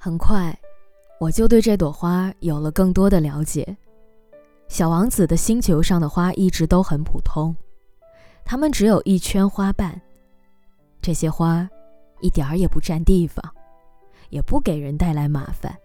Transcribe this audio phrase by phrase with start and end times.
[0.00, 0.56] 很快，
[1.18, 3.76] 我就对这朵花有了更多的了解。
[4.68, 7.54] 小王子的星球上的花一直都很普通，
[8.44, 10.00] 它们只有一圈花瓣。
[11.02, 11.68] 这些花
[12.20, 13.42] 一点儿也不占地方，
[14.30, 15.76] 也不给人带来麻烦。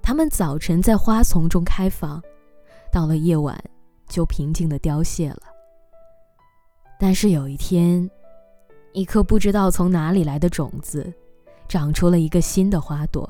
[0.00, 2.22] 它们早晨在花丛中开放，
[2.90, 3.62] 到了夜晚
[4.08, 5.42] 就平静地凋谢了。
[6.98, 8.08] 但是有一天，
[8.92, 11.12] 一颗不知道从哪里来的种子，
[11.72, 13.26] 长出了一个新的花朵。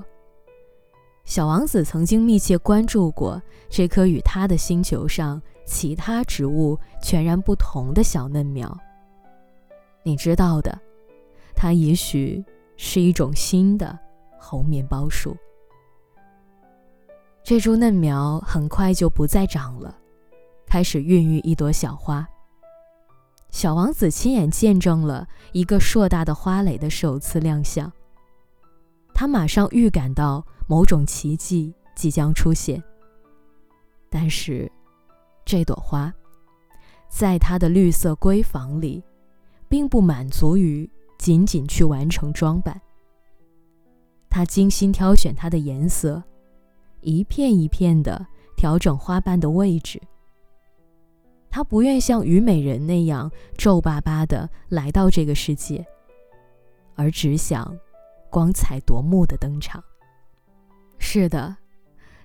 [1.25, 8.77] 小王子曾经密切关注过这颗与他的星球上其他植物全然不同的小嫩苗。
[10.03, 10.77] 你知道的，
[11.55, 12.45] 它也许
[12.77, 13.97] 是一种新的
[14.41, 15.37] 红面包树。
[17.45, 19.97] 这株嫩苗很快就不再长了，
[20.67, 22.29] 开始孕育一朵小花。
[23.51, 27.93] 小王子亲眼见证了一个硕大的花蕾的首次亮相，
[29.15, 32.83] 他马上预感到某种奇迹即将出现。
[34.11, 34.71] 但是，
[35.45, 36.13] 这朵花
[37.09, 39.03] 在他的绿色闺房里，
[39.69, 42.81] 并不满足于仅仅去完成装扮。
[44.29, 46.23] 他精心挑选它的颜色，
[47.01, 50.01] 一片一片地调整花瓣的位置。
[51.51, 55.87] 他不愿像虞美人那样皱巴巴地来到这个世界，
[56.95, 57.79] 而只想
[58.33, 59.85] 光彩夺目的登场。
[60.99, 61.55] 是的，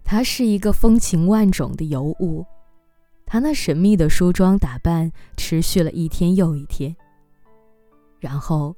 [0.03, 2.45] 他是一个风情万种的尤物。
[3.25, 6.95] 他那神秘的梳妆打扮持续了一天又一天。
[8.21, 8.73] 然后，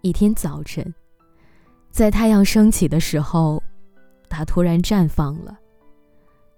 [0.00, 0.92] 一天早晨，
[1.92, 3.62] 在太阳升起的时候，
[4.28, 5.56] 他突然绽放了。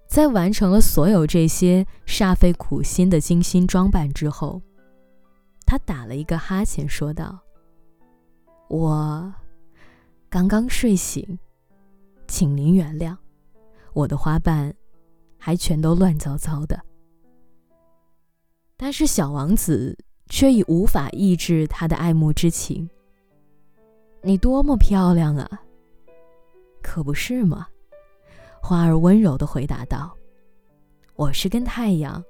[0.07, 4.61] 在完成了所有这些煞费苦心的精心装扮之后，
[5.65, 7.39] 他打了一个哈欠，说道
[8.67, 9.33] ：“我
[10.31, 11.37] 刚刚睡醒，
[12.25, 13.17] 请您原谅，
[13.91, 14.73] 我的花瓣
[15.37, 16.81] 还全都乱糟糟的。”
[18.77, 19.97] 但是小王子
[20.29, 22.89] 却已无法抑制他的爱慕之情。
[24.23, 25.61] “你多么漂亮啊！
[26.81, 27.67] 可不是吗？”
[28.63, 30.15] 花儿温柔地回答道
[31.17, 32.23] ：“我是跟太阳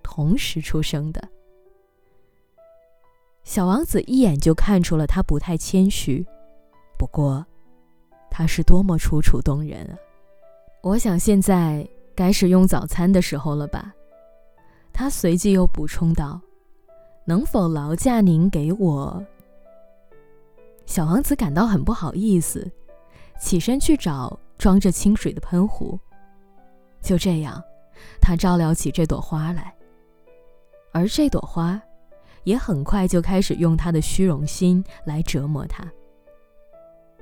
[0.00, 1.28] 同时出生的。”
[3.42, 6.24] 小王子一眼就看出了他不太谦虚，
[6.98, 7.46] 不过，
[8.30, 9.94] 他是多么楚楚动人啊！
[10.82, 13.94] 我想现在该是用早餐的时候了吧？
[14.92, 16.40] 他随即又补充道
[17.24, 19.24] ：“能否劳驾您给我？”
[20.84, 22.70] 小王子感到很不好意思，
[23.40, 24.38] 起身去找。
[24.58, 25.96] 装着清水的喷壶，
[27.00, 27.62] 就这样，
[28.20, 29.72] 他照料起这朵花来。
[30.90, 31.80] 而这朵花，
[32.42, 35.84] 也很快就开始用他的虚荣心来折磨他。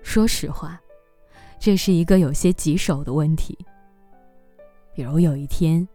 [0.07, 0.81] 说实话，
[1.59, 3.59] 这是一个有些棘手的问题。
[4.95, 5.87] 比如有一天，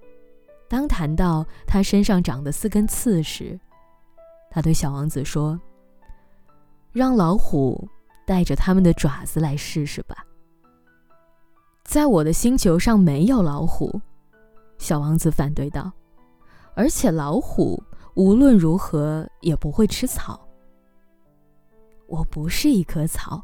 [0.68, 3.58] 当谈到他身上长的四根刺时，
[4.50, 5.58] 他对小王子说
[6.92, 7.88] ：“让老虎
[8.28, 10.26] 带着他们的爪子来试试吧。”
[11.86, 14.00] 在我的星球上没有老虎，
[14.78, 15.90] 小王子反对道。
[16.76, 17.82] 而且老虎
[18.16, 20.46] 无论如何也不会吃草。
[22.08, 23.42] 我不是一棵草，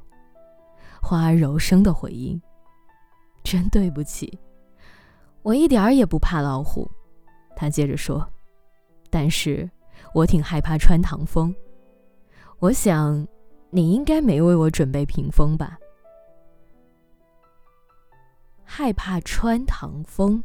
[1.08, 2.42] 花柔声的回应。
[3.42, 4.38] 真对不起，
[5.42, 6.86] 我一点儿也不怕老虎。
[7.56, 8.28] 他接着说，
[9.10, 9.70] 但是
[10.14, 11.56] 我挺害怕穿堂风。
[12.60, 13.26] 我想，
[13.70, 15.78] 你应该没为我准备屏风吧。
[18.66, 20.44] 害怕穿堂风，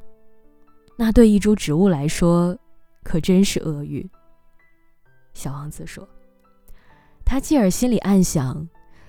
[0.96, 2.56] 那对一株植物来说，
[3.02, 4.08] 可真是厄运。
[5.34, 6.08] 小王子说
[7.26, 8.68] ：“他继而心里暗想，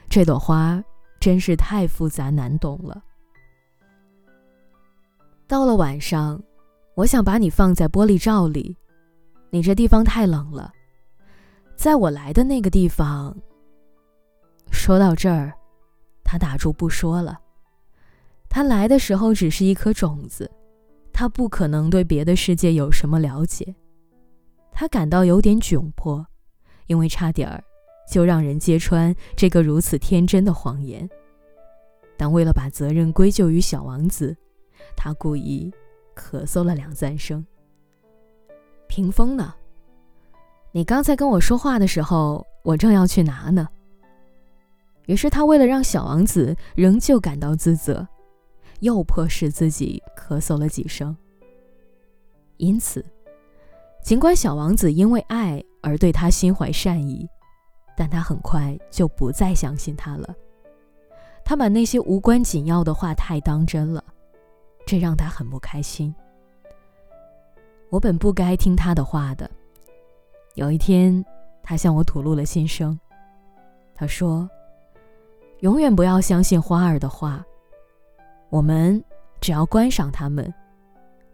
[0.09, 0.83] 这朵花
[1.23, 3.01] 真是太复杂难懂了。”
[5.47, 6.43] 到了晚上，
[6.95, 8.75] 我想把你放在玻璃罩里，
[9.49, 10.69] 你这地方太冷了。
[11.77, 13.33] 在我来的那个地方。
[14.69, 15.53] 说到这儿，
[16.25, 17.39] 他打住不说了。
[18.49, 20.51] 他来的时候只是一颗种子，
[21.13, 23.73] 他不可能对别的世界有什么了解。
[24.73, 26.25] 他感到有点窘迫，
[26.87, 27.63] 因为差点儿
[28.11, 31.07] 就让人揭穿这个如此天真的谎言。
[32.23, 34.33] 但为了把责任归咎于小王子，
[34.95, 35.69] 他故意
[36.15, 37.45] 咳嗽了两三声。
[38.87, 39.53] 屏风呢？
[40.71, 43.67] 你刚才跟我说话的时候，我正要去拿呢。
[45.07, 48.07] 于是他为了让小王子仍旧感到自责。
[48.79, 51.13] 又迫使自己咳嗽了几声。
[52.55, 53.05] 因此，
[54.01, 57.27] 尽管小王子因为爱而对他心怀善意，
[57.97, 60.33] 但他很快就不再相信他了。
[61.53, 64.03] 他把那些无关紧要的话太当真了，
[64.87, 66.11] 这让他很不开心。
[67.91, 69.47] 我本不该听他的话的。
[70.55, 71.23] 有一天，
[71.61, 72.99] 他向我吐露了心声。
[73.93, 74.49] 他说
[75.61, 77.45] ：“永远不要相信花儿的话，
[78.49, 78.99] 我们
[79.39, 80.51] 只要观赏它们，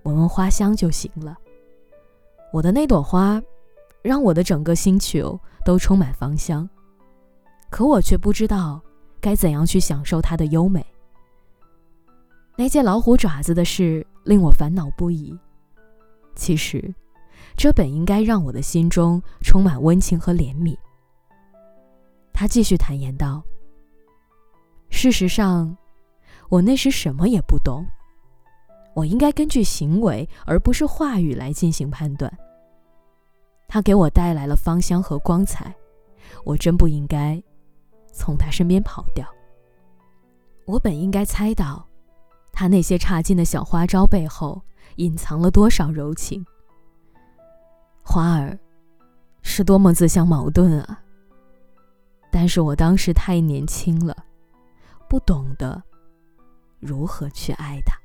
[0.03, 1.37] 闻闻花香就行了。
[2.51, 3.41] 我的那朵花，
[4.01, 6.69] 让我的整个星球都充满芳香，
[7.69, 8.81] 可我却不知道。”
[9.21, 10.85] 该怎样去享受它的优美？
[12.55, 15.37] 那件老虎爪子的事令我烦恼不已。
[16.35, 16.93] 其实，
[17.55, 20.77] 这本应该让我的心中充满温情和怜悯。
[22.33, 23.43] 他继续坦言道
[24.89, 25.75] ：“事实上，
[26.49, 27.85] 我那时什么也不懂。
[28.93, 32.31] 我应该根据行为而不是话语来进行判断。
[33.67, 35.73] 他给我带来了芳香和光彩，
[36.43, 37.41] 我真不应该。”
[38.11, 39.27] 从他身边跑掉。
[40.65, 41.87] 我本应该猜到，
[42.51, 44.61] 他那些差劲的小花招背后
[44.95, 46.45] 隐藏了多少柔情。
[48.01, 48.57] 花儿，
[49.41, 51.03] 是多么自相矛盾啊！
[52.31, 54.15] 但是我当时太年轻了，
[55.07, 55.81] 不懂得
[56.79, 57.98] 如何去爱他。